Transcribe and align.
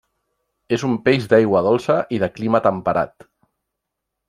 És 0.77 0.85
un 0.87 0.95
peix 1.09 1.27
d'aigua 1.33 1.61
dolça 1.67 1.99
i 2.17 2.21
de 2.25 2.31
clima 2.39 2.63
temperat. 2.71 3.29